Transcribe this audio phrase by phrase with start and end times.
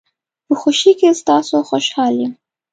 [0.47, 2.33] په خوشۍ کې ستاسو خوشحال یم.